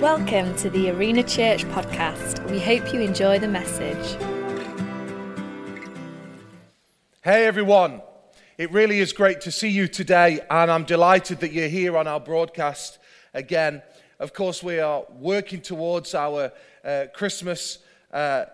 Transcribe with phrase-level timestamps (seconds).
[0.00, 2.50] Welcome to the Arena Church podcast.
[2.50, 4.20] We hope you enjoy the message.
[7.24, 8.02] Hey everyone,
[8.58, 12.06] it really is great to see you today, and I'm delighted that you're here on
[12.06, 12.98] our broadcast
[13.32, 13.80] again.
[14.20, 16.52] Of course, we are working towards our
[16.84, 17.78] uh, Christmas
[18.12, 18.44] uh,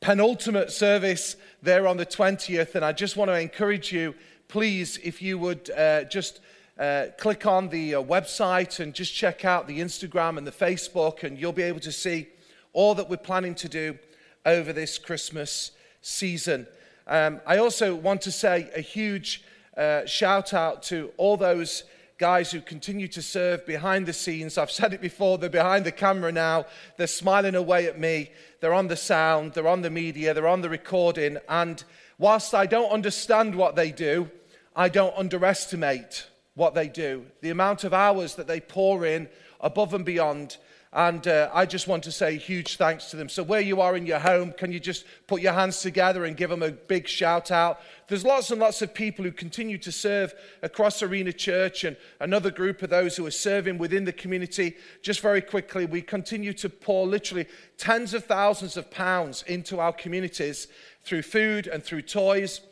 [0.00, 4.14] penultimate service there on the 20th, and I just want to encourage you,
[4.48, 6.40] please, if you would uh, just
[6.78, 11.24] uh, click on the uh, website and just check out the Instagram and the Facebook,
[11.24, 12.28] and you'll be able to see
[12.72, 13.98] all that we're planning to do
[14.46, 16.66] over this Christmas season.
[17.06, 19.42] Um, I also want to say a huge
[19.76, 21.84] uh, shout out to all those
[22.18, 24.58] guys who continue to serve behind the scenes.
[24.58, 26.66] I've said it before, they're behind the camera now.
[26.96, 28.30] They're smiling away at me.
[28.60, 31.38] They're on the sound, they're on the media, they're on the recording.
[31.48, 31.82] And
[32.18, 34.30] whilst I don't understand what they do,
[34.74, 36.26] I don't underestimate
[36.58, 39.28] what they do, the amount of hours that they pour in
[39.60, 40.56] above and beyond.
[40.92, 43.28] And uh, I just want to say huge thanks to them.
[43.28, 46.34] So, where you are in your home, can you just put your hands together and
[46.34, 47.80] give them a big shout out?
[48.08, 52.50] There's lots and lots of people who continue to serve across Arena Church and another
[52.50, 54.76] group of those who are serving within the community.
[55.02, 59.92] Just very quickly, we continue to pour literally tens of thousands of pounds into our
[59.92, 60.68] communities
[61.04, 62.62] through food and through toys.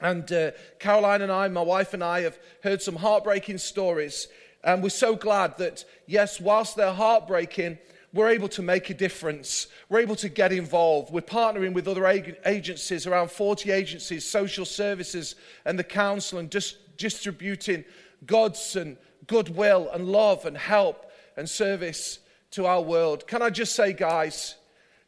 [0.00, 4.28] And uh, Caroline and I, my wife and I, have heard some heartbreaking stories.
[4.62, 7.78] And we're so glad that, yes, whilst they're heartbreaking,
[8.12, 9.66] we're able to make a difference.
[9.88, 11.12] We're able to get involved.
[11.12, 16.50] We're partnering with other ag- agencies, around 40 agencies, social services, and the council, and
[16.50, 17.84] just distributing
[18.24, 18.96] God's and
[19.26, 22.20] goodwill and love and help and service
[22.52, 23.26] to our world.
[23.26, 24.56] Can I just say, guys,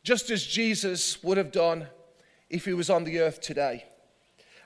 [0.03, 1.89] just as Jesus would have done
[2.49, 3.85] if he was on the earth today.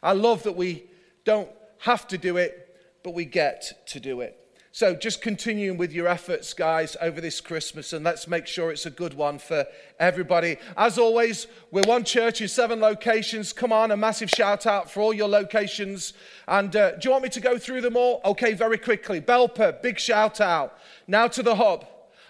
[0.05, 0.85] I love that we
[1.25, 4.39] don't have to do it, but we get to do it.
[4.71, 8.87] So just continuing with your efforts, guys, over this Christmas, and let's make sure it's
[8.87, 9.67] a good one for
[9.99, 10.59] everybody.
[10.77, 13.53] As always, we're one church in seven locations.
[13.53, 16.13] Come on, a massive shout out for all your locations.
[16.49, 18.21] And uh, do you want me to go through them all?
[18.25, 19.21] Okay, very quickly.
[19.21, 20.77] Belper, big shout out.
[21.07, 21.87] Now to the hub,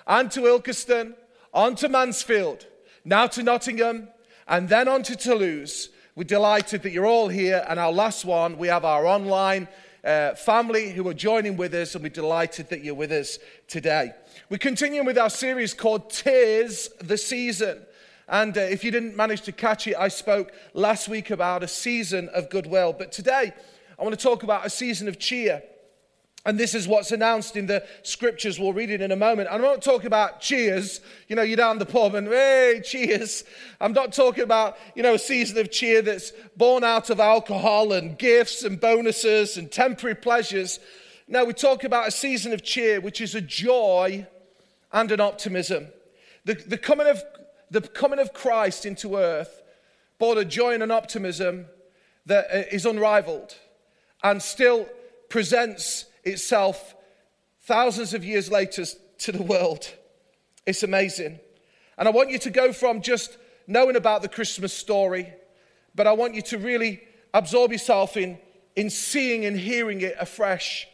[0.07, 1.15] and to Ilkeston,
[1.53, 2.67] on to Mansfield,
[3.05, 4.09] now to Nottingham,
[4.47, 5.89] and then on to Toulouse.
[6.17, 7.65] We're delighted that you're all here.
[7.69, 9.67] And our last one, we have our online
[10.05, 14.13] uh, family who are joining with us, and we're delighted that you're with us today.
[14.49, 17.85] We're continuing with our series called 'Tis the Season.
[18.29, 21.69] And uh, if you didn't manage to catch it, I spoke last week about a
[21.69, 22.93] season of goodwill.
[22.93, 23.53] But today,
[23.99, 25.65] I want to talk about a season of cheer.
[26.47, 28.61] And this is what's announced in the scriptures.
[28.61, 29.49] We'll read it in a moment.
[29.51, 31.01] I'm not talking about cheers.
[31.27, 33.45] You know, you're down the pub and, hey, cheers.
[33.81, 37.93] I'm not talking about, you know, a season of cheer that's born out of alcohol
[37.93, 40.81] and gifts and bonuses and temporary pleasures.
[41.27, 44.27] No, we talk about a season of cheer, which is a joy
[44.93, 45.87] and an optimism.
[46.45, 47.23] The, the, coming, of,
[47.71, 49.63] the coming of Christ into earth
[50.19, 51.67] brought a joy and an optimism
[52.27, 53.55] that uh, unrivaled
[54.23, 54.87] and still
[55.31, 56.95] presents itself
[57.63, 58.85] thousands of years later
[59.19, 59.93] to the world.
[60.67, 61.41] It's amazing.
[61.99, 63.37] And I want you to go from just
[63.67, 65.33] knowing about the Christmas story,
[65.95, 67.03] but I want you to really
[67.33, 68.39] absorb yourself in,
[68.77, 70.87] in seeing and hearing it afresh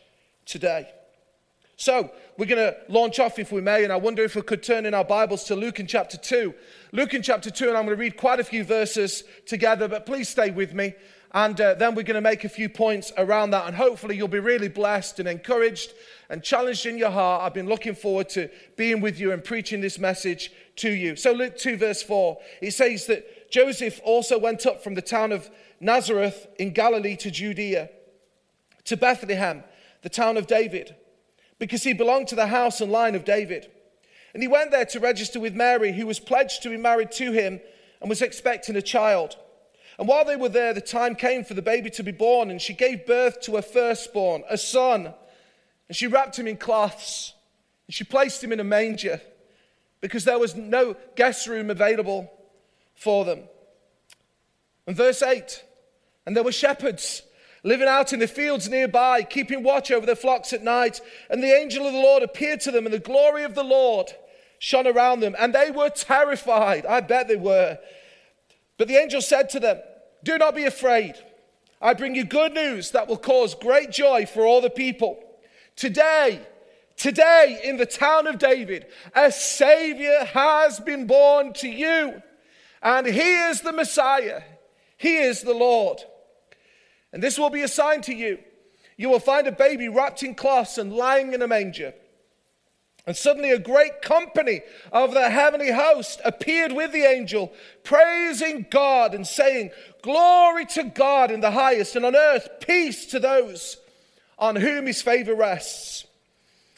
[0.44, 0.88] today.
[1.76, 4.62] So, we're going to launch off, if we may, and I wonder if we could
[4.62, 6.54] turn in our Bibles to Luke in chapter 2.
[6.92, 10.06] Luke in chapter 2, and I'm going to read quite a few verses together, but
[10.06, 10.94] please stay with me.
[11.32, 13.66] And uh, then we're going to make a few points around that.
[13.66, 15.92] And hopefully, you'll be really blessed and encouraged
[16.28, 17.42] and challenged in your heart.
[17.42, 21.14] I've been looking forward to being with you and preaching this message to you.
[21.14, 25.30] So, Luke 2, verse 4, it says that Joseph also went up from the town
[25.30, 25.48] of
[25.78, 27.90] Nazareth in Galilee to Judea,
[28.84, 29.62] to Bethlehem,
[30.02, 30.96] the town of David,
[31.58, 33.70] because he belonged to the house and line of David.
[34.34, 37.32] And he went there to register with Mary, who was pledged to be married to
[37.32, 37.60] him
[38.00, 39.36] and was expecting a child.
[40.00, 42.58] And while they were there, the time came for the baby to be born, and
[42.58, 45.12] she gave birth to a firstborn, a son.
[45.88, 47.34] And she wrapped him in cloths,
[47.86, 49.20] and she placed him in a manger
[50.00, 52.32] because there was no guest room available
[52.94, 53.40] for them.
[54.86, 55.62] And verse 8
[56.24, 57.20] And there were shepherds
[57.62, 61.02] living out in the fields nearby, keeping watch over their flocks at night.
[61.28, 64.06] And the angel of the Lord appeared to them, and the glory of the Lord
[64.58, 66.86] shone around them, and they were terrified.
[66.86, 67.78] I bet they were.
[68.78, 69.78] But the angel said to them,
[70.24, 71.14] Do not be afraid.
[71.80, 75.18] I bring you good news that will cause great joy for all the people.
[75.76, 76.40] Today,
[76.96, 82.22] today in the town of David, a Savior has been born to you,
[82.82, 84.42] and He is the Messiah.
[84.98, 85.98] He is the Lord.
[87.12, 88.38] And this will be a sign to you.
[88.98, 91.94] You will find a baby wrapped in cloths and lying in a manger.
[93.06, 94.60] And suddenly a great company
[94.92, 97.52] of the heavenly host appeared with the angel,
[97.82, 99.70] praising God and saying,
[100.02, 103.78] Glory to God in the highest, and on earth peace to those
[104.38, 106.06] on whom his favor rests.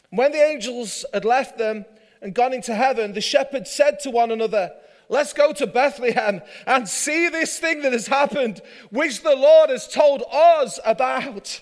[0.09, 1.85] When the angels had left them
[2.21, 4.71] and gone into heaven, the shepherds said to one another,
[5.09, 9.87] Let's go to Bethlehem and see this thing that has happened, which the Lord has
[9.87, 11.61] told us about.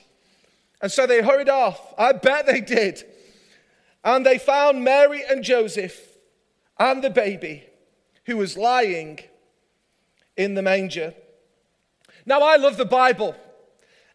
[0.81, 1.93] And so they hurried off.
[1.97, 3.03] I bet they did.
[4.03, 6.17] And they found Mary and Joseph
[6.79, 7.65] and the baby
[8.25, 9.19] who was lying
[10.35, 11.13] in the manger.
[12.25, 13.35] Now, I love the Bible.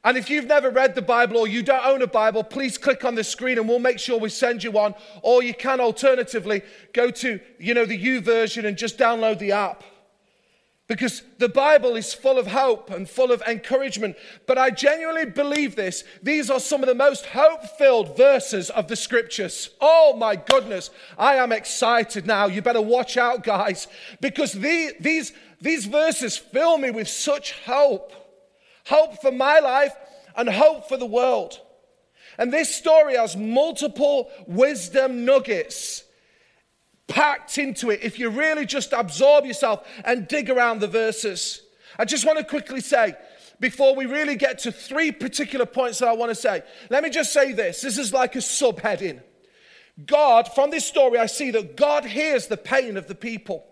[0.05, 3.05] And if you've never read the Bible or you don't own a Bible, please click
[3.05, 4.95] on the screen and we'll make sure we send you one.
[5.23, 6.63] Or you can alternatively
[6.93, 9.83] go to, you know, the YouVersion and just download the app.
[10.89, 14.17] Because the Bible is full of hope and full of encouragement.
[14.47, 16.05] But I genuinely believe this.
[16.23, 19.71] These are some of the most hope filled verses of the scriptures.
[19.81, 20.91] Oh my goodness.
[21.19, 22.47] I am excited now.
[22.47, 23.89] You better watch out, guys.
[24.21, 28.13] Because the, these, these verses fill me with such hope
[28.87, 29.95] hope for my life,
[30.37, 31.61] and hope for the world.
[32.39, 36.05] And this story has multiple wisdom nuggets
[37.09, 41.63] packed into it if you really just absorb yourself and dig around the verses.
[41.99, 43.15] I just want to quickly say,
[43.59, 47.11] before we really get to three particular points that I want to say, let me
[47.11, 47.81] just say this.
[47.81, 49.23] This is like a subheading.
[50.05, 53.65] God, from this story, I see that God hears the pain of the people.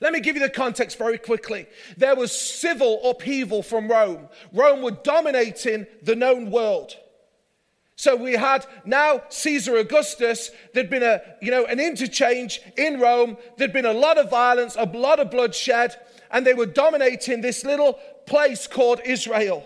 [0.00, 1.66] Let me give you the context very quickly.
[1.96, 4.28] There was civil upheaval from Rome.
[4.52, 6.96] Rome were dominating the known world.
[7.96, 10.50] So we had now Caesar Augustus.
[10.72, 13.36] There'd been a, you know, an interchange in Rome.
[13.56, 15.96] There'd been a lot of violence, a lot of bloodshed,
[16.30, 19.64] and they were dominating this little place called Israel.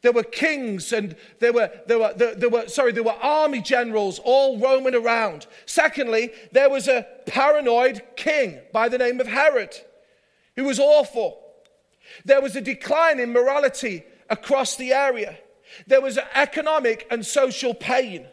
[0.00, 3.60] There were kings and there were, there were, there, there, were, sorry, there were army
[3.60, 5.46] generals all roaming around.
[5.66, 9.74] Secondly, there was a paranoid king by the name of Herod
[10.56, 11.42] who was awful.
[12.24, 15.36] There was a decline in morality across the area.
[15.86, 18.26] There was economic and social pain.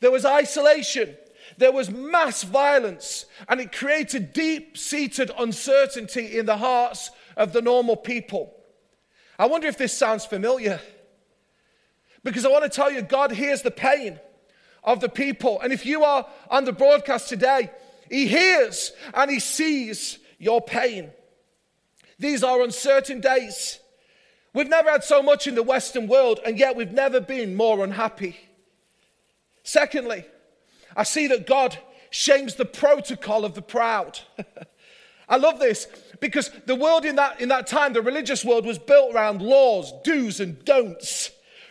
[0.00, 1.16] There was isolation.
[1.56, 3.26] There was mass violence.
[3.48, 8.54] And it created deep seated uncertainty in the hearts of the normal people.
[9.38, 10.80] I wonder if this sounds familiar.
[12.24, 14.18] Because I want to tell you, God hears the pain
[14.82, 15.60] of the people.
[15.60, 17.70] And if you are on the broadcast today,
[18.10, 21.10] He hears and He sees your pain.
[22.18, 23.78] These are uncertain days.
[24.58, 27.84] We've never had so much in the Western world, and yet we've never been more
[27.84, 28.36] unhappy.
[29.62, 30.24] Secondly,
[30.96, 31.78] I see that God
[32.10, 34.18] shames the protocol of the proud.
[35.28, 35.86] I love this
[36.18, 39.92] because the world in that, in that time, the religious world, was built around laws,
[40.02, 41.30] do's, and don'ts,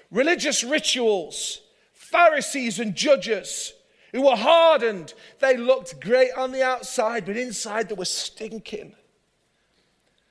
[0.09, 1.59] religious rituals,
[1.91, 3.73] Pharisees and judges
[4.13, 5.13] who were hardened.
[5.39, 8.95] They looked great on the outside, but inside they were stinking.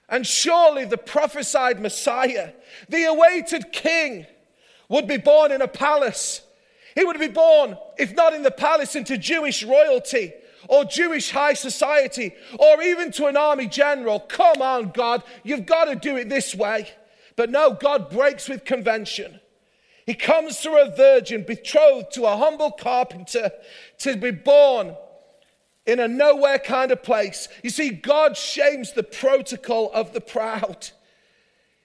[0.08, 2.52] And surely the prophesied Messiah,
[2.88, 4.26] the awaited king,
[4.88, 6.42] would be born in a palace.
[6.94, 10.32] He would be born, if not in the palace, into Jewish royalty
[10.68, 14.20] or Jewish high society or even to an army general.
[14.20, 16.88] Come on, God, you've got to do it this way.
[17.34, 19.40] But no, God breaks with convention.
[20.06, 23.50] He comes through a virgin betrothed to a humble carpenter
[23.98, 24.96] to be born
[25.86, 27.48] in a nowhere kind of place.
[27.62, 30.90] You see, God shames the protocol of the proud.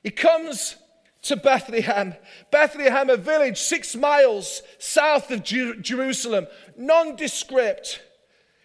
[0.03, 0.75] He comes
[1.23, 2.15] to Bethlehem.
[2.49, 8.01] Bethlehem, a village six miles south of Jerusalem, nondescript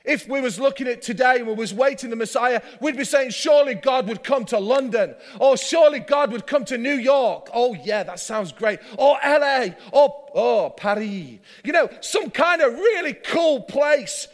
[0.06, 3.30] if we was looking at today and we was waiting the Messiah, we'd be saying,
[3.30, 7.48] surely God would come to London, or surely God would come to New York.
[7.52, 8.78] Oh yeah, that sounds great.
[8.96, 11.40] Or LA, or oh Paris.
[11.64, 14.28] You know, some kind of really cool place.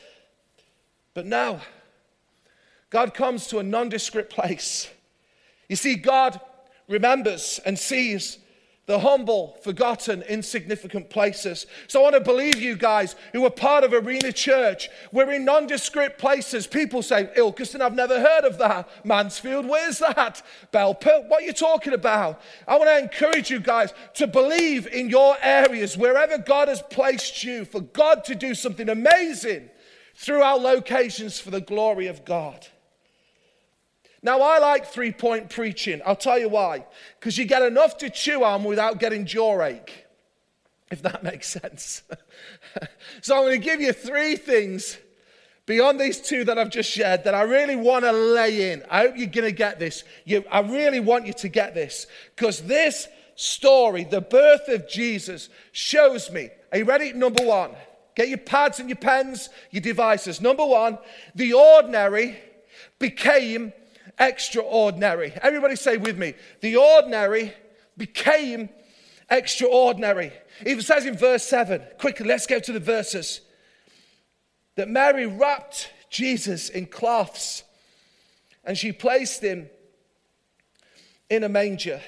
[1.15, 1.61] But now,
[2.91, 4.89] God comes to a nondescript place.
[5.69, 6.41] You see, God
[6.89, 8.39] remembers and sees
[8.87, 11.67] the humble, forgotten, insignificant places.
[11.87, 14.89] So I want to believe you guys who are part of Arena Church.
[15.13, 16.67] We're in nondescript places.
[16.67, 18.89] People say, Ilkeston, I've never heard of that.
[19.05, 20.43] Mansfield, where's that?
[20.73, 22.41] Belper, what are you talking about?
[22.67, 27.45] I want to encourage you guys to believe in your areas, wherever God has placed
[27.45, 29.71] you, for God to do something amazing
[30.15, 32.67] through our locations for the glory of God.
[34.23, 36.01] Now, I like three point preaching.
[36.07, 36.87] I'll tell you why.
[37.19, 40.07] Because you get enough to chew on without getting jaw ache,
[40.91, 42.03] if that makes sense.
[43.21, 44.97] so, I'm going to give you three things
[45.67, 48.85] beyond these two that I've just shared that I really want to lay in.
[48.91, 50.05] I hope you're going to get this.
[50.25, 52.07] You, I really want you to get this.
[52.37, 56.51] Because this story, the birth of Jesus, shows me.
[56.71, 57.13] Are you ready?
[57.13, 57.73] Number one,
[58.15, 60.41] Get your pads and your pens, your devices.
[60.41, 60.99] Number one,
[61.35, 62.39] the ordinary
[62.99, 63.73] became
[64.19, 65.33] extraordinary.
[65.43, 67.55] Everybody say with me, the ordinary
[67.97, 68.69] became
[69.31, 70.33] extraordinary.
[70.61, 73.41] It says in verse 7, quickly, let's go to the verses,
[74.77, 77.65] that Mary wrapped Jesus in cloths
[78.65, 79.69] and she placed him
[81.29, 82.01] in a manger.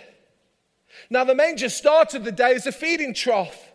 [1.11, 3.73] Now, the manger started the day as a feeding trough,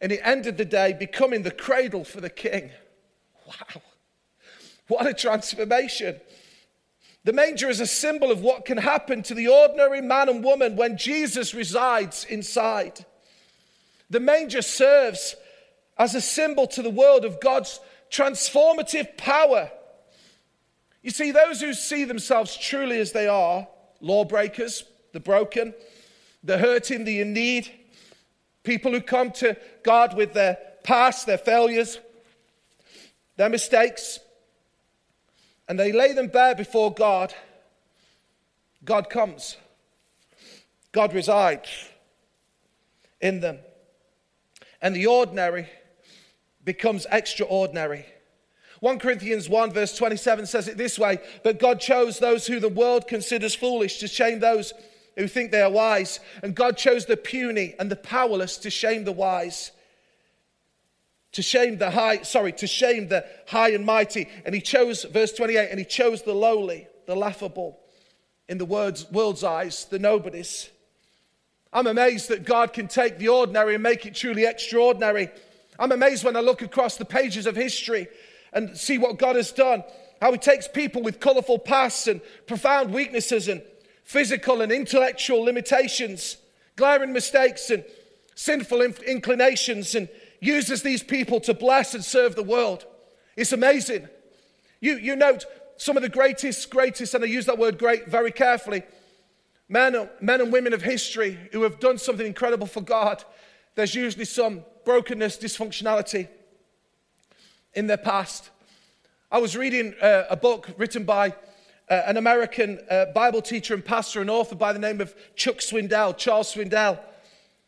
[0.00, 2.70] and it ended the day becoming the cradle for the king.
[3.46, 3.82] Wow,
[4.88, 6.20] what a transformation!
[7.24, 10.76] The manger is a symbol of what can happen to the ordinary man and woman
[10.76, 13.04] when Jesus resides inside.
[14.08, 15.36] The manger serves
[15.98, 17.78] as a symbol to the world of God's
[18.10, 19.70] transformative power.
[21.02, 23.68] You see, those who see themselves truly as they are
[24.00, 25.74] lawbreakers, the broken,
[26.42, 27.70] the hurting, the in need,
[28.62, 31.98] people who come to God with their past, their failures,
[33.36, 34.20] their mistakes,
[35.68, 37.32] and they lay them bare before God,
[38.84, 39.56] God comes.
[40.92, 41.68] God resides
[43.20, 43.58] in them.
[44.82, 45.68] And the ordinary
[46.64, 48.06] becomes extraordinary.
[48.80, 52.68] 1 Corinthians 1, verse 27 says it this way But God chose those who the
[52.68, 54.72] world considers foolish to shame those
[55.16, 56.20] who think they are wise.
[56.42, 59.72] And God chose the puny and the powerless to shame the wise.
[61.32, 64.28] To shame the high, sorry, to shame the high and mighty.
[64.44, 67.78] And he chose, verse 28, and he chose the lowly, the laughable,
[68.48, 70.70] in the world's, world's eyes, the nobodies.
[71.72, 75.30] I'm amazed that God can take the ordinary and make it truly extraordinary.
[75.78, 78.08] I'm amazed when I look across the pages of history
[78.52, 79.84] and see what God has done.
[80.20, 83.62] How He takes people with colorful pasts and profound weaknesses and
[84.10, 86.36] physical and intellectual limitations,
[86.74, 87.84] glaring mistakes and
[88.34, 90.08] sinful inclinations, and
[90.40, 92.84] uses these people to bless and serve the world.
[93.36, 94.08] It's amazing.
[94.80, 95.44] You, you note
[95.76, 98.82] some of the greatest, greatest, and I use that word great very carefully,
[99.68, 103.22] men, men and women of history who have done something incredible for God.
[103.76, 106.26] There's usually some brokenness, dysfunctionality
[107.74, 108.50] in their past.
[109.30, 111.36] I was reading uh, a book written by
[111.90, 115.56] uh, an American uh, Bible teacher and pastor and author by the name of Chuck
[115.56, 116.98] Swindoll, Charles Swindoll.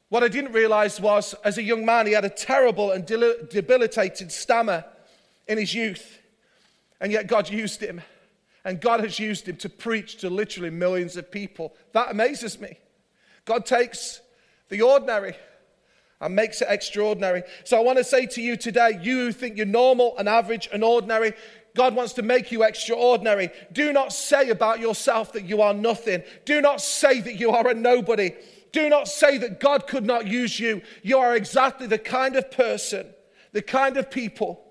[0.08, 4.30] What I didn't realize was, as a young man, he had a terrible and debilitated
[4.30, 4.84] stammer
[5.48, 6.20] in his youth.
[7.00, 8.00] And yet God used him.
[8.64, 11.74] And God has used him to preach to literally millions of people.
[11.92, 12.78] That amazes me.
[13.44, 14.20] God takes
[14.68, 15.34] the ordinary
[16.20, 17.42] and makes it extraordinary.
[17.64, 20.68] So I want to say to you today, you who think you're normal and average
[20.72, 21.32] and ordinary,
[21.74, 23.50] God wants to make you extraordinary.
[23.72, 26.22] Do not say about yourself that you are nothing.
[26.44, 28.32] Do not say that you are a nobody.
[28.72, 30.82] Do not say that God could not use you.
[31.02, 33.06] You are exactly the kind of person,
[33.52, 34.64] the kind of people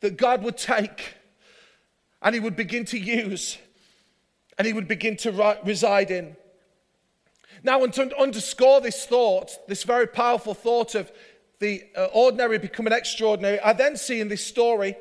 [0.00, 1.14] that God would take
[2.22, 3.58] and He would begin to use
[4.56, 6.36] and He would begin to reside in.
[7.64, 11.10] Now, and to underscore this thought, this very powerful thought of
[11.58, 14.96] the uh, ordinary becoming extraordinary, I then see in this story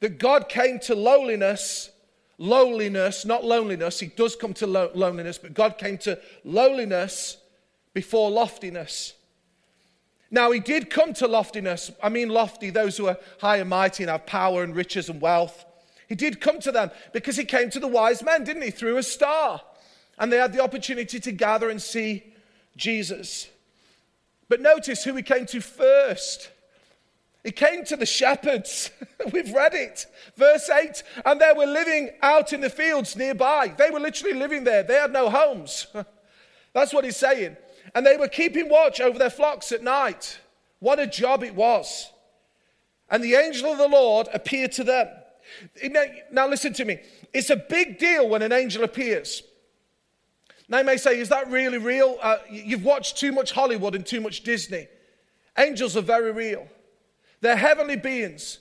[0.00, 1.90] that God came to lowliness,
[2.38, 4.00] lowliness, not loneliness.
[4.00, 7.38] He does come to lo- loneliness, but God came to lowliness
[7.94, 9.14] before loftiness.
[10.30, 11.90] Now, he did come to loftiness.
[12.02, 15.20] I mean, lofty, those who are high and mighty and have power and riches and
[15.20, 15.64] wealth.
[16.08, 18.70] He did come to them because he came to the wise men, didn't he?
[18.70, 19.60] Through a star
[20.18, 22.24] and they had the opportunity to gather and see
[22.76, 23.48] Jesus.
[24.48, 26.50] But notice who he came to first.
[27.46, 28.90] He came to the shepherds.
[29.32, 30.06] We've read it.
[30.36, 31.04] Verse 8.
[31.24, 33.72] And they were living out in the fields nearby.
[33.78, 34.82] They were literally living there.
[34.82, 35.86] They had no homes.
[36.72, 37.56] That's what he's saying.
[37.94, 40.40] And they were keeping watch over their flocks at night.
[40.80, 42.10] What a job it was.
[43.10, 45.06] And the angel of the Lord appeared to them.
[46.32, 46.98] Now, listen to me.
[47.32, 49.44] It's a big deal when an angel appears.
[50.68, 52.18] Now, you may say, is that really real?
[52.20, 54.88] Uh, you've watched too much Hollywood and too much Disney.
[55.56, 56.66] Angels are very real.
[57.40, 58.58] They're heavenly beings,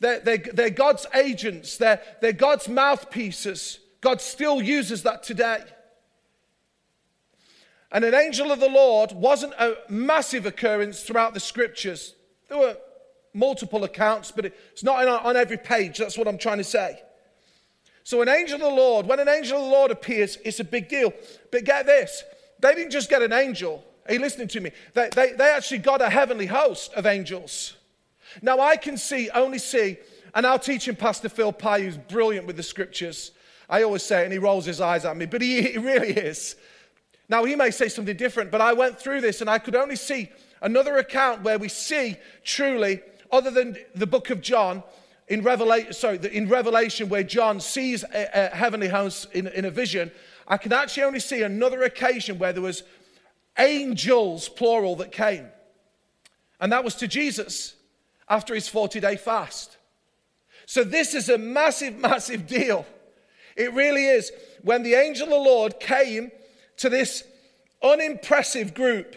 [0.00, 3.80] they're, they're, they're God's agents, they're, they're God's mouthpieces.
[4.00, 5.64] God still uses that today.
[7.90, 12.14] And an angel of the Lord wasn't a massive occurrence throughout the scriptures.
[12.48, 12.76] There were
[13.32, 15.98] multiple accounts, but it's not on every page.
[15.98, 17.00] That's what I'm trying to say.
[18.04, 20.64] So, an angel of the Lord, when an angel of the Lord appears, it's a
[20.64, 21.12] big deal.
[21.50, 22.22] But get this
[22.60, 23.84] they didn't just get an angel.
[24.06, 24.72] Are you listening to me?
[24.94, 27.74] They, they, they actually got a heavenly host of angels.
[28.42, 29.98] Now, I can see, only see,
[30.34, 33.32] and our teaching pastor Phil Pye, who's brilliant with the scriptures,
[33.68, 36.10] I always say it and he rolls his eyes at me, but he, he really
[36.10, 36.56] is.
[37.28, 39.96] Now, he may say something different, but I went through this and I could only
[39.96, 40.30] see
[40.62, 44.82] another account where we see truly other than the book of John,
[45.28, 49.70] in Revelation, sorry, in Revelation, where John sees a, a heavenly house in, in a
[49.70, 50.10] vision,
[50.46, 52.82] I can actually only see another occasion where there was
[53.58, 55.48] angels, plural, that came.
[56.60, 57.74] And that was to Jesus
[58.28, 59.76] after his 40 day fast.
[60.66, 62.86] So this is a massive, massive deal.
[63.56, 64.30] It really is.
[64.62, 66.30] When the angel of the Lord came
[66.76, 67.24] to this
[67.82, 69.16] unimpressive group,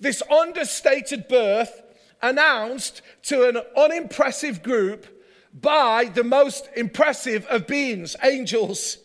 [0.00, 1.82] this understated birth
[2.20, 5.06] announced to an unimpressive group
[5.52, 8.98] by the most impressive of beings, angels.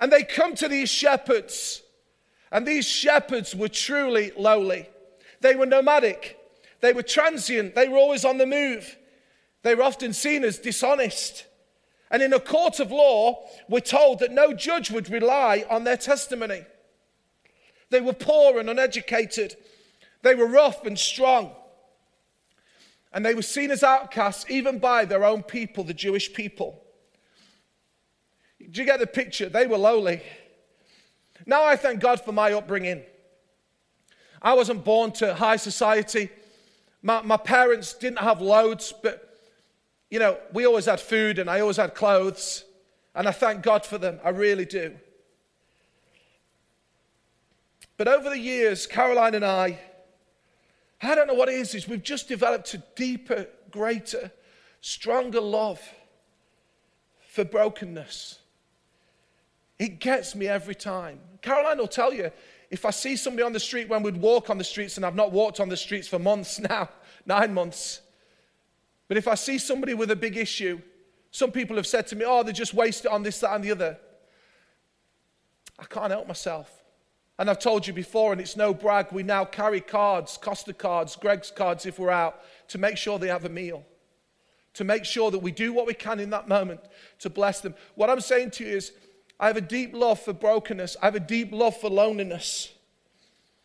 [0.00, 1.82] And they come to these shepherds,
[2.52, 4.88] and these shepherds were truly lowly.
[5.40, 6.38] They were nomadic,
[6.80, 8.96] they were transient, they were always on the move.
[9.62, 11.46] They were often seen as dishonest.
[12.10, 15.96] And in a court of law, we're told that no judge would rely on their
[15.96, 16.64] testimony.
[17.90, 19.56] They were poor and uneducated.
[20.22, 21.50] They were rough and strong.
[23.12, 26.82] And they were seen as outcasts even by their own people, the Jewish people.
[28.58, 29.48] Do you get the picture?
[29.48, 30.22] They were lowly.
[31.44, 33.02] Now I thank God for my upbringing.
[34.40, 36.30] I wasn't born to high society.
[37.06, 39.38] My, my parents didn't have loads, but
[40.10, 42.64] you know, we always had food and I always had clothes.
[43.14, 44.18] And I thank God for them.
[44.24, 44.92] I really do.
[47.96, 49.78] But over the years, Caroline and I,
[51.00, 54.32] I don't know what it is, is we've just developed a deeper, greater,
[54.80, 55.80] stronger love
[57.28, 58.40] for brokenness.
[59.78, 61.20] It gets me every time.
[61.40, 62.32] Caroline will tell you
[62.70, 65.14] if I see somebody on the street when we'd walk on the streets, and I've
[65.14, 66.88] not walked on the streets for months now,
[67.24, 68.00] nine months,
[69.08, 70.80] but if I see somebody with a big issue,
[71.30, 73.62] some people have said to me, oh, they just waste it on this, that, and
[73.62, 73.98] the other.
[75.78, 76.82] I can't help myself.
[77.38, 81.16] And I've told you before, and it's no brag, we now carry cards, Costa cards,
[81.16, 83.84] Greggs cards if we're out, to make sure they have a meal.
[84.74, 86.80] To make sure that we do what we can in that moment
[87.20, 87.74] to bless them.
[87.94, 88.92] What I'm saying to you is,
[89.38, 92.72] I have a deep love for brokenness, I have a deep love for loneliness.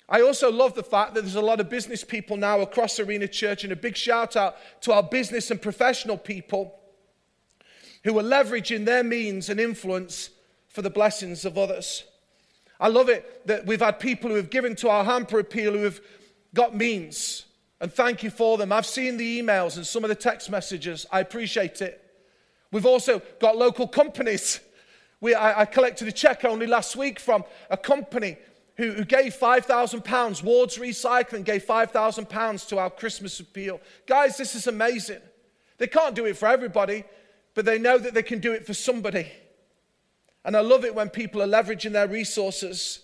[0.09, 3.29] I also love the fact that there's a lot of business people now across Arena
[3.29, 6.77] Church, and a big shout out to our business and professional people
[8.03, 10.31] who are leveraging their means and influence
[10.67, 12.03] for the blessings of others.
[12.79, 15.83] I love it that we've had people who have given to our hamper appeal who
[15.83, 16.01] have
[16.53, 17.45] got means.
[17.79, 18.71] And thank you for them.
[18.71, 21.05] I've seen the emails and some of the text messages.
[21.11, 22.03] I appreciate it.
[22.71, 24.59] We've also got local companies.
[25.21, 28.37] We, I, I collected a check only last week from a company
[28.75, 30.43] who, who gave £5,000.
[30.43, 33.79] Wards Recycling gave £5,000 to our Christmas appeal.
[34.07, 35.21] Guys, this is amazing.
[35.77, 37.03] They can't do it for everybody,
[37.53, 39.31] but they know that they can do it for somebody.
[40.43, 43.01] And I love it when people are leveraging their resources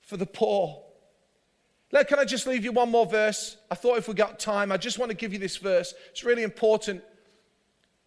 [0.00, 0.82] for the poor.
[1.92, 3.58] Now, can I just leave you one more verse?
[3.70, 5.92] I thought if we got time, I just want to give you this verse.
[6.10, 7.02] It's really important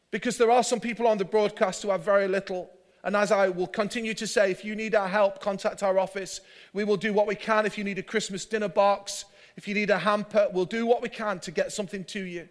[0.10, 2.72] because there are some people on the broadcast who have very little.
[3.06, 6.42] And as I will continue to say, if you need our help, contact our office.
[6.74, 7.68] We will do what we can.
[7.68, 11.04] If you need a Christmas dinner box, if you need a hamper, we'll do what
[11.04, 12.50] we can to get something to you.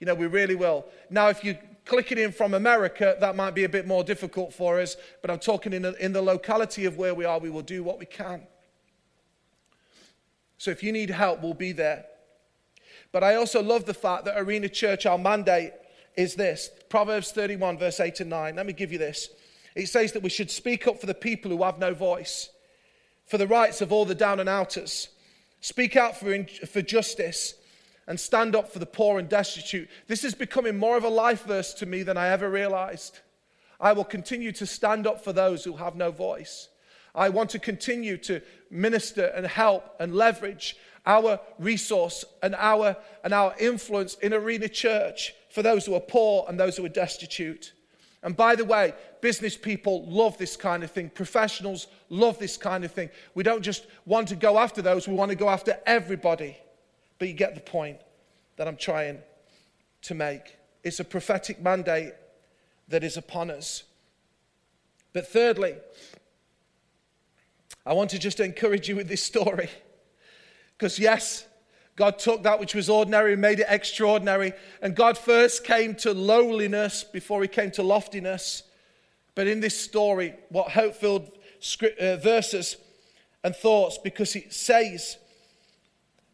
[0.00, 0.86] You know, we really will.
[1.08, 4.52] Now, if you click it in from America, that might be a bit more difficult
[4.52, 7.48] for us, but I'm talking in, the, in the locality of where we are, we
[7.48, 8.42] will do what we can.
[10.58, 12.06] So if you need help, we'll be there.
[13.12, 15.74] But I also love the fact that Arena Church, our mandate
[16.16, 18.56] is this Proverbs 31, verse 8 and 9.
[18.56, 19.30] Let me give you this.
[19.76, 22.48] It says that we should speak up for the people who have no voice,
[23.26, 25.08] for the rights of all the down and outers,
[25.60, 27.54] speak out for, for justice
[28.06, 29.88] and stand up for the poor and destitute.
[30.06, 33.20] This is becoming more of a life verse to me than I ever realized.
[33.78, 36.68] I will continue to stand up for those who have no voice.
[37.14, 43.34] I want to continue to minister and help and leverage our resource and our, and
[43.34, 47.74] our influence in Arena Church for those who are poor and those who are destitute.
[48.26, 51.10] And by the way, business people love this kind of thing.
[51.10, 53.08] Professionals love this kind of thing.
[53.36, 56.56] We don't just want to go after those, we want to go after everybody.
[57.20, 57.98] But you get the point
[58.56, 59.20] that I'm trying
[60.02, 60.56] to make.
[60.82, 62.14] It's a prophetic mandate
[62.88, 63.84] that is upon us.
[65.12, 65.76] But thirdly,
[67.86, 69.70] I want to just encourage you with this story.
[70.76, 71.46] Because, yes,
[71.96, 74.52] God took that which was ordinary and made it extraordinary.
[74.82, 78.62] And God first came to lowliness before he came to loftiness.
[79.34, 81.30] But in this story, what hope filled
[81.82, 82.76] uh, verses
[83.42, 85.16] and thoughts, because it says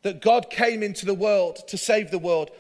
[0.03, 2.51] that God came into the world to save the world.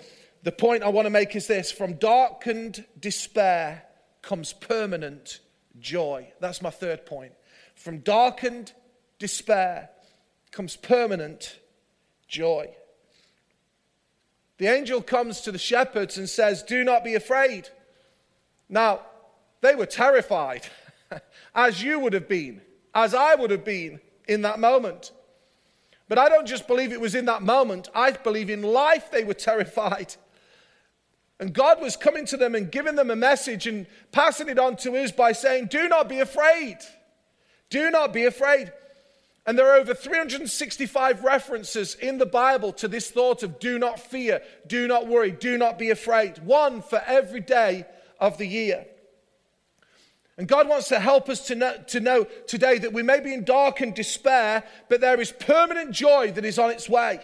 [0.45, 3.83] The point I want to make is this from darkened despair
[4.23, 5.41] comes permanent
[5.81, 6.33] joy.
[6.41, 7.33] That's my third point.
[7.75, 8.73] From darkened
[9.19, 9.91] despair
[10.53, 11.59] comes permanent
[12.29, 12.69] joy.
[14.63, 17.69] The angel comes to the shepherds and says, Do not be afraid.
[18.69, 19.01] Now,
[19.61, 20.69] they were terrified,
[21.57, 22.61] as you would have been,
[22.95, 23.99] as I would have been
[24.29, 25.11] in that moment.
[26.09, 29.25] But I don't just believe it was in that moment, I believe in life they
[29.25, 30.15] were terrified.
[31.41, 34.77] And God was coming to them and giving them a message and passing it on
[34.77, 36.79] to us by saying, Do not be afraid.
[37.69, 38.71] Do not be afraid.
[39.45, 43.99] And there are over 365 references in the Bible to this thought of do not
[43.99, 46.39] fear, do not worry, do not be afraid.
[46.39, 47.85] One for every day
[48.21, 48.87] of the year.
[50.39, 53.35] And God wants to help us to know, to know today that we may be
[53.35, 57.21] in dark and despair, but there is permanent joy that is on its way.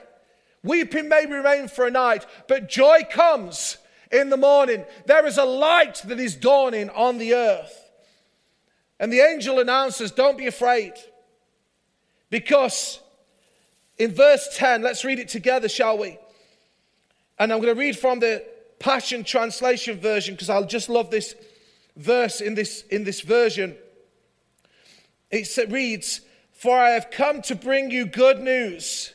[0.64, 3.78] Weeping may remain for a night, but joy comes
[4.10, 4.84] in the morning.
[5.06, 7.90] There is a light that is dawning on the earth.
[9.00, 10.94] And the angel announces, Don't be afraid.
[12.30, 13.00] Because
[13.96, 16.18] in verse 10, let's read it together, shall we?
[17.38, 18.44] And I'm going to read from the
[18.78, 21.34] Passion Translation version because I just love this
[21.96, 23.76] verse in this, in this version.
[25.30, 26.20] It reads,
[26.52, 29.12] For I have come to bring you good news.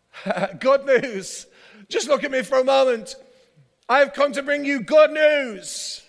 [0.58, 1.46] good news.
[1.88, 3.16] Just look at me for a moment.
[3.88, 6.02] I have come to bring you good news.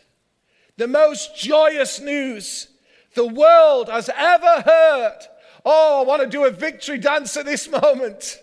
[0.77, 2.67] The most joyous news
[3.15, 5.19] the world has ever heard.
[5.65, 8.39] Oh, I want to do a victory dance at this moment.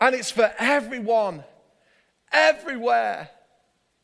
[0.00, 1.44] And it's for everyone,
[2.30, 3.30] everywhere.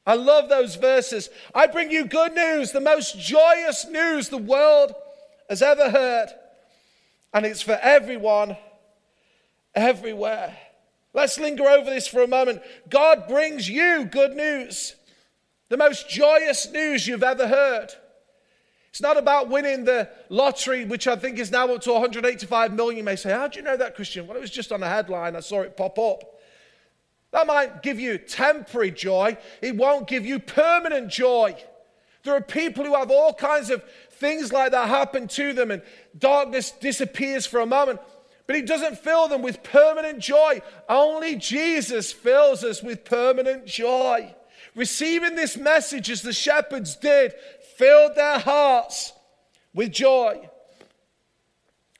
[0.06, 1.28] I love those verses.
[1.54, 4.94] I bring you good news, the most joyous news the world
[5.50, 6.28] has ever heard.
[7.34, 8.56] And it's for everyone,
[9.74, 10.56] everywhere.
[11.12, 12.62] Let's linger over this for a moment.
[12.88, 14.94] God brings you good news,
[15.68, 17.92] the most joyous news you've ever heard.
[18.96, 22.96] It's not about winning the lottery, which I think is now up to 185 million.
[22.96, 24.26] You may say, How do you know that, Christian?
[24.26, 25.36] Well, it was just on a headline.
[25.36, 26.22] I saw it pop up.
[27.30, 31.62] That might give you temporary joy, it won't give you permanent joy.
[32.22, 35.82] There are people who have all kinds of things like that happen to them, and
[36.16, 38.00] darkness disappears for a moment,
[38.46, 40.62] but it doesn't fill them with permanent joy.
[40.88, 44.34] Only Jesus fills us with permanent joy.
[44.74, 47.34] Receiving this message as the shepherds did
[47.76, 49.12] filled their hearts
[49.74, 50.48] with joy.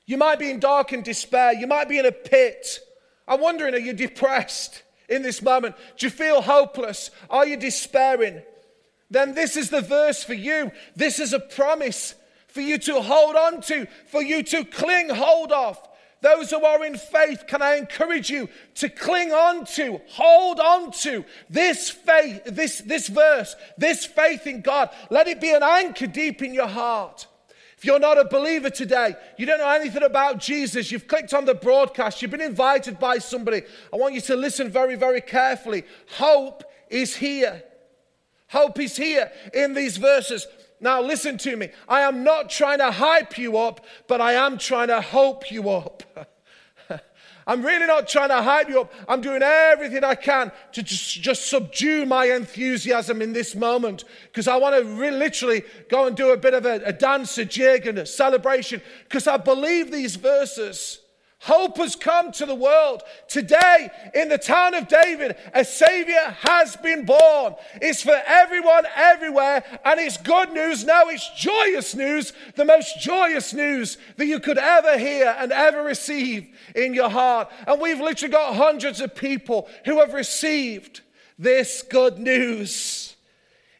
[0.05, 1.53] You might be in dark and despair.
[1.53, 2.79] You might be in a pit.
[3.27, 5.75] I'm wondering, are you depressed in this moment?
[5.97, 7.11] Do you feel hopeless?
[7.29, 8.41] Are you despairing?
[9.11, 10.71] Then this is the verse for you.
[10.95, 12.15] This is a promise
[12.47, 15.77] for you to hold on to, for you to cling hold of.
[16.21, 20.91] Those who are in faith, can I encourage you to cling on to, hold on
[21.03, 24.89] to this faith, this, this verse, this faith in God.
[25.09, 27.27] Let it be an anchor deep in your heart.
[27.77, 31.45] If you're not a believer today, you don't know anything about Jesus, you've clicked on
[31.45, 33.61] the broadcast, you've been invited by somebody,
[33.93, 35.83] I want you to listen very, very carefully.
[36.13, 37.61] Hope is here.
[38.49, 40.47] Hope is here in these verses.
[40.79, 41.69] Now, listen to me.
[41.87, 45.69] I am not trying to hype you up, but I am trying to hope you
[45.69, 46.03] up.
[47.47, 48.93] I'm really not trying to hype you up.
[49.07, 54.49] I'm doing everything I can to just, just subdue my enthusiasm in this moment because
[54.49, 57.45] I want to really, literally go and do a bit of a, a dance, a
[57.45, 60.99] jig, and a celebration because I believe these verses.
[61.47, 63.03] Hope has come to the world.
[63.29, 67.55] Today, in the town of David, a Savior has been born.
[67.81, 70.83] It's for everyone, everywhere, and it's good news.
[70.83, 75.83] Now it's joyous news, the most joyous news that you could ever hear and ever
[75.83, 77.49] receive in your heart.
[77.65, 80.99] And we've literally got hundreds of people who have received
[81.39, 83.15] this good news.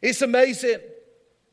[0.00, 0.78] It's amazing.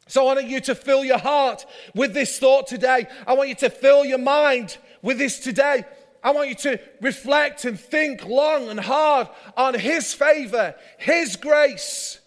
[0.07, 3.05] So I want you to fill your heart with this thought today.
[3.27, 5.83] I want you to fill your mind with this today.
[6.25, 12.19] I want you to reflect and think long and hard on His favor, His grace,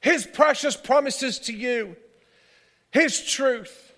[0.00, 1.96] His precious promises to you,
[2.90, 3.92] His truth.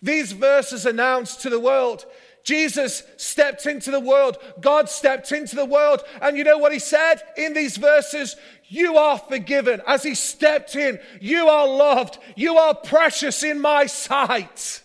[0.00, 2.06] These verses announced to the world.
[2.44, 4.38] Jesus stepped into the world.
[4.60, 6.02] God stepped into the world.
[6.20, 8.36] And you know what he said in these verses?
[8.68, 9.80] You are forgiven.
[9.86, 12.18] As he stepped in, you are loved.
[12.36, 14.82] You are precious in my sight.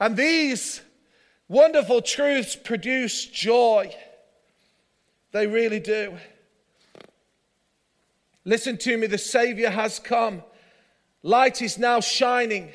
[0.00, 0.80] And these
[1.48, 3.94] Wonderful truths produce joy.
[5.32, 6.18] They really do.
[8.44, 10.42] Listen to me, the Savior has come.
[11.22, 12.70] Light is now shining,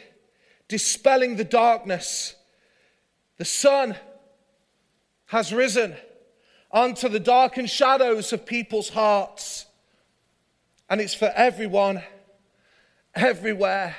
[0.68, 2.36] dispelling the darkness.
[3.38, 3.96] The sun
[5.28, 5.96] has risen
[6.72, 9.66] onto the darkened shadows of people's hearts.
[10.90, 12.02] And it's for everyone,
[13.16, 13.96] everywhere,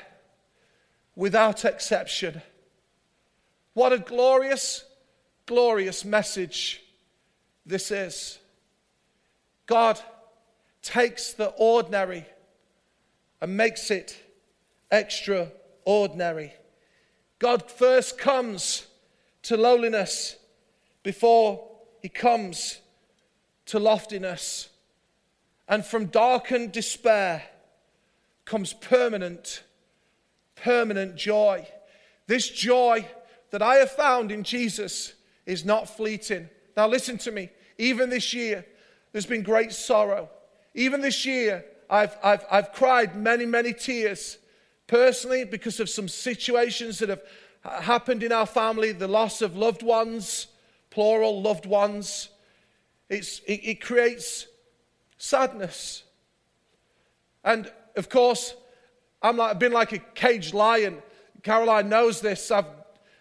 [1.16, 2.42] without exception.
[3.74, 4.84] What a glorious,
[5.46, 6.82] glorious message
[7.66, 8.38] this is.
[9.66, 10.00] God
[10.82, 12.24] takes the ordinary
[13.40, 14.16] and makes it
[14.90, 16.52] extraordinary.
[17.38, 18.86] God first comes
[19.42, 20.36] to lowliness
[21.02, 21.68] before
[22.00, 22.80] he comes
[23.66, 24.68] to loftiness.
[25.68, 27.42] And from darkened despair
[28.44, 29.62] comes permanent,
[30.54, 31.66] permanent joy.
[32.26, 33.06] This joy
[33.54, 35.14] that I have found in Jesus
[35.46, 36.48] is not fleeting.
[36.76, 37.50] Now, listen to me.
[37.78, 38.66] Even this year,
[39.12, 40.28] there's been great sorrow.
[40.74, 44.38] Even this year, I've, I've, I've cried many, many tears
[44.88, 47.22] personally because of some situations that have
[47.84, 50.48] happened in our family the loss of loved ones,
[50.90, 52.30] plural loved ones.
[53.08, 54.48] It's, it, it creates
[55.16, 56.02] sadness.
[57.44, 58.56] And of course,
[59.22, 61.00] I'm like, I've been like a caged lion.
[61.44, 62.50] Caroline knows this.
[62.50, 62.66] I've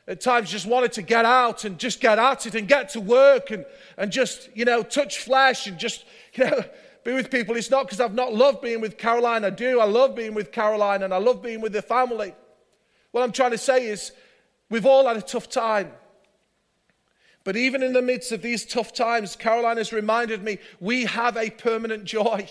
[0.07, 2.99] at times just wanted to get out and just get at it and get to
[2.99, 3.65] work and,
[3.97, 6.63] and just, you know, touch flesh and just, you know,
[7.03, 7.55] be with people.
[7.55, 9.43] It's not because I've not loved being with Caroline.
[9.43, 9.79] I do.
[9.79, 12.33] I love being with Caroline and I love being with the family.
[13.11, 14.11] What I'm trying to say is
[14.69, 15.91] we've all had a tough time.
[17.43, 21.35] But even in the midst of these tough times, Caroline has reminded me we have
[21.35, 22.49] a permanent joy.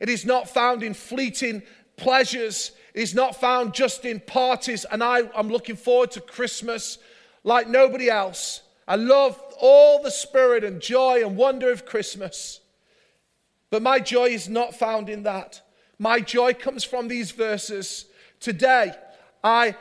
[0.00, 1.62] It is not found in fleeting
[1.96, 6.98] pleasures, is not found just in parties, and I, I'm looking forward to Christmas
[7.42, 8.62] like nobody else.
[8.86, 12.60] I love all the spirit and joy and wonder of Christmas.
[13.70, 15.60] But my joy is not found in that.
[15.98, 18.06] My joy comes from these verses.
[18.38, 18.92] Today,
[19.42, 19.74] I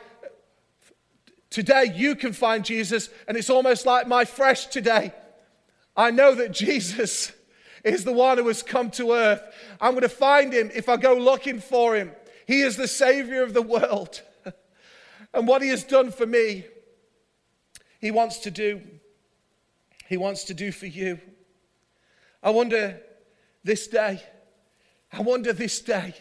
[1.50, 5.14] today you can find Jesus, and it's almost like my fresh today.
[5.96, 7.32] I know that Jesus
[7.84, 9.42] is the one who has come to earth.
[9.80, 12.12] I'm going to find him if I go looking for him.
[12.46, 14.22] He is the Savior of the world.
[15.34, 16.66] and what He has done for me,
[18.00, 18.82] He wants to do.
[20.08, 21.20] He wants to do for you.
[22.42, 23.02] I wonder
[23.64, 24.22] this day,
[25.12, 26.14] I wonder this day,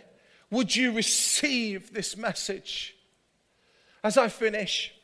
[0.50, 2.94] would you receive this message?
[4.04, 4.94] As I finish,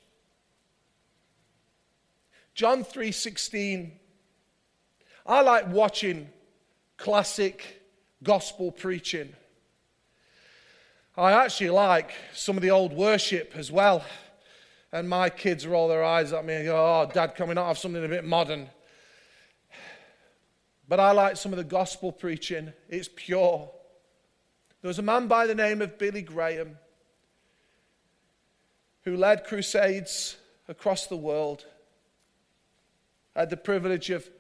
[2.55, 3.93] John 3:16
[5.25, 6.31] I like watching
[6.97, 7.83] classic
[8.23, 9.37] gospel preaching.
[11.19, 14.05] I actually like some of the old worship as well.
[14.93, 17.67] And my kids roll their eyes at me and go, Oh, Dad, can we not
[17.67, 18.71] have something a bit modern?
[20.87, 23.69] But I like some of the gospel preaching, it's pure.
[24.81, 26.79] There was a man by the name of Billy Graham
[29.03, 30.37] who led crusades
[30.69, 31.67] across the world.
[33.35, 34.31] I had the privilege of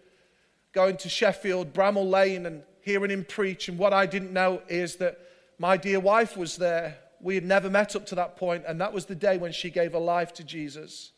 [0.72, 3.68] going to Sheffield, Bramall Lane, and hearing him preach.
[3.68, 5.18] And what I didn't know is that
[5.58, 6.98] my dear wife was there.
[7.20, 9.70] We had never met up to that point, and that was the day when she
[9.70, 11.12] gave her life to Jesus.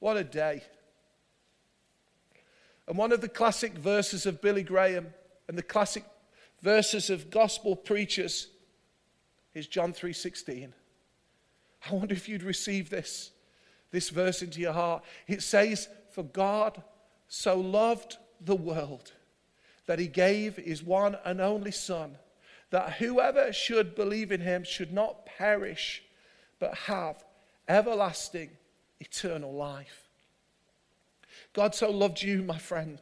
[0.00, 0.62] What a day.
[2.88, 5.14] And one of the classic verses of Billy Graham
[5.48, 6.04] and the classic
[6.62, 8.48] verses of gospel preachers
[9.54, 10.74] is John 3:16.
[11.88, 13.30] I wonder if you'd receive this
[13.92, 15.04] this verse into your heart.
[15.26, 16.82] It says, "For God
[17.28, 19.12] so loved the world
[19.86, 22.18] that he gave his one and only son,
[22.70, 26.02] that whoever should believe in him should not perish,
[26.58, 27.24] but have
[27.68, 28.50] everlasting,
[29.00, 30.08] eternal life.
[31.52, 32.98] God so loved you, my friend.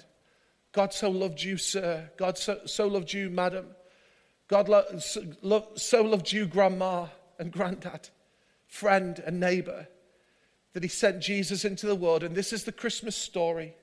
[0.73, 2.11] God so loved you, sir.
[2.17, 3.67] God so, so loved you, madam.
[4.49, 7.07] God lo- so, lo- so loved you, grandma
[7.39, 8.09] and granddad,
[8.67, 9.89] friend and neighbor,
[10.73, 12.23] that he sent Jesus into the world.
[12.23, 13.75] And this is the Christmas story.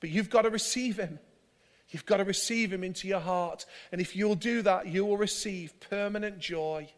[0.00, 1.20] But you've got to receive him.
[1.92, 3.66] You've got to receive Him into your heart.
[3.92, 6.90] And if you'll do that, you will receive permanent joy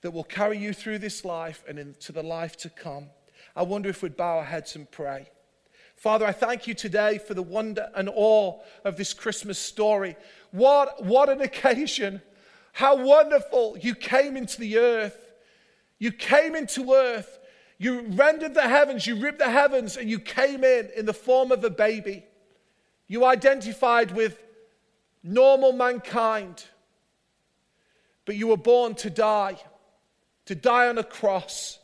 [0.00, 3.06] that will carry you through this life and into the life to come.
[3.54, 5.28] I wonder if we'd bow our heads and pray.
[5.96, 10.16] Father, I thank you today for the wonder and awe of this Christmas story.
[10.50, 12.20] What, what an occasion!
[12.72, 13.78] How wonderful!
[13.80, 15.32] You came into the earth.
[15.98, 17.38] You came into earth.
[17.78, 19.06] You rendered the heavens.
[19.06, 22.24] You ripped the heavens and you came in in the form of a baby.
[23.06, 24.38] You identified with
[25.22, 26.64] normal mankind,
[28.24, 29.56] but you were born to die,
[30.46, 31.78] to die on a cross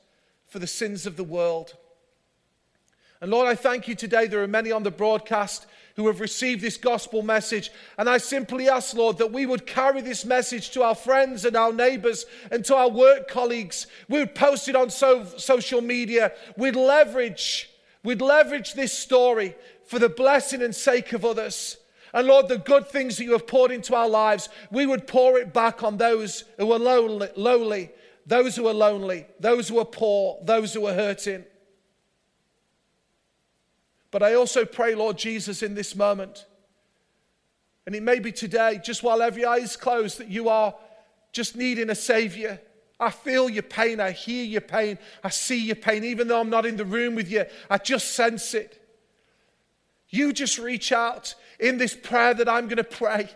[0.49, 1.77] for the sins of the world.
[3.21, 4.27] And Lord, I thank you today.
[4.27, 7.71] There are many on the broadcast who have received this gospel message.
[7.99, 11.55] And I simply ask, Lord, that we would carry this message to our friends and
[11.55, 13.87] our neighbors and to our work colleagues.
[14.09, 16.33] We would post it on so, social media.
[16.57, 17.71] We'd leverage,
[18.03, 19.55] we'd leverage this story
[19.91, 21.77] for the blessing and sake of others.
[22.13, 25.37] And Lord, the good things that you have poured into our lives, we would pour
[25.37, 27.91] it back on those who are lowly, lowly,
[28.25, 31.45] those who are lonely, those who are poor, those who are hurting.
[34.13, 36.47] But I also pray, Lord Jesus, in this moment,
[37.85, 40.73] And it may be today, just while every eye is closed, that you are
[41.33, 42.61] just needing a Savior.
[43.01, 43.99] I feel your pain.
[43.99, 44.99] I hear your pain.
[45.25, 46.05] I see your pain.
[46.05, 48.80] Even though I'm not in the room with you, I just sense it.
[50.11, 53.31] You just reach out in this prayer that I'm going to pray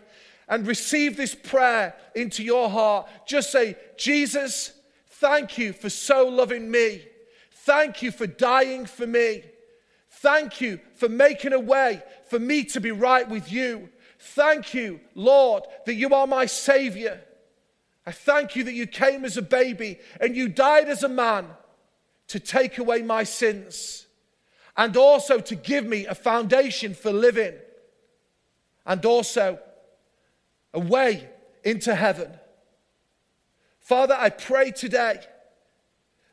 [0.49, 3.09] and receive this prayer into your heart.
[3.27, 4.73] Just say, Jesus,
[5.09, 7.03] thank you for so loving me.
[7.53, 9.45] Thank you for dying for me.
[10.11, 13.89] Thank you for making a way for me to be right with you.
[14.19, 17.21] Thank you, Lord, that you are my Savior.
[18.07, 21.47] I thank you that you came as a baby and you died as a man
[22.29, 24.04] to take away my sins
[24.77, 27.55] and also to give me a foundation for living
[28.87, 29.59] and also
[30.73, 31.29] a way
[31.63, 32.31] into heaven.
[33.81, 35.21] Father, I pray today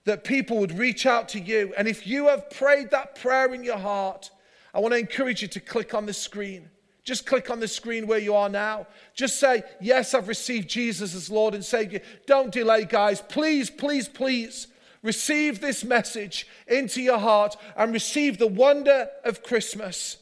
[0.06, 1.73] that people would reach out to you.
[1.77, 4.32] And if you have prayed that prayer in your heart,
[4.73, 6.69] I want to encourage you to click on the screen.
[7.04, 8.88] Just click on the screen where you are now.
[9.13, 12.01] Just say, Yes, I've received Jesus as Lord and Savior.
[12.27, 13.21] Don't delay, guys.
[13.21, 14.67] Please, please, please
[15.03, 20.17] receive this message into your heart and receive the wonder of Christmas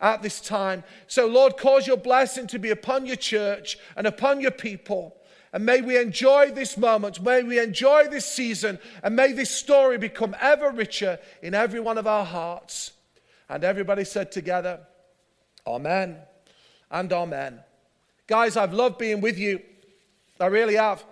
[0.00, 0.82] at this time.
[1.06, 5.16] So, Lord, cause your blessing to be upon your church and upon your people.
[5.52, 9.98] And may we enjoy this moment, may we enjoy this season, and may this story
[9.98, 12.92] become ever richer in every one of our hearts.
[13.50, 14.80] And everybody said together,
[15.66, 16.16] Amen
[16.90, 17.60] and Amen.
[18.26, 19.60] Guys, I've loved being with you.
[20.40, 21.04] I really have.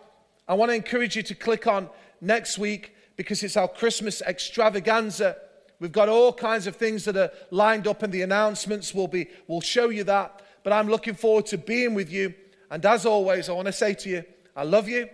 [0.49, 5.37] I want to encourage you to click on next week because it's our Christmas extravaganza.
[5.79, 9.29] We've got all kinds of things that are lined up, and the announcements will be,
[9.47, 10.41] will show you that.
[10.63, 12.33] But I'm looking forward to being with you.
[12.71, 14.25] And as always, I want to say to you,
[14.57, 15.07] I love you,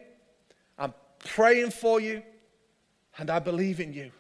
[0.79, 2.23] I'm praying for you,
[3.19, 4.13] and I believe in you.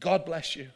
[0.00, 0.68] God bless you.